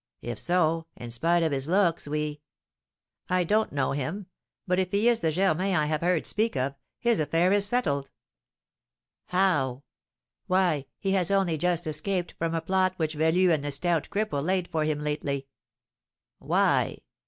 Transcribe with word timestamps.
If 0.23 0.39
so, 0.39 0.87
in 0.95 1.11
spite 1.11 1.43
of 1.43 1.51
his 1.51 1.67
looks, 1.67 2.07
we" 2.07 2.41
"I 3.39 3.43
don't 3.43 3.71
know 3.71 3.91
him; 3.91 4.25
but 4.65 4.79
if 4.79 4.89
he 4.89 5.07
is 5.07 5.19
the 5.19 5.31
Germain 5.31 5.75
I 5.75 5.85
have 5.85 6.01
heard 6.01 6.25
speak 6.25 6.55
of, 6.57 6.73
his 6.97 7.19
affair 7.19 7.51
is 7.51 7.67
settled." 7.67 8.09
"How?" 9.27 9.83
"Why, 10.47 10.87
he 10.97 11.11
has 11.11 11.29
only 11.29 11.55
just 11.55 11.85
escaped 11.85 12.33
from 12.39 12.55
a 12.55 12.61
plot 12.61 12.93
which 12.97 13.13
Velu 13.13 13.51
and 13.53 13.63
the 13.63 13.69
Stout 13.69 14.07
Cripple 14.09 14.43
laid 14.43 14.67
for 14.67 14.85
him 14.85 14.99
lately." 15.01 15.45
"Why?" 16.39 17.01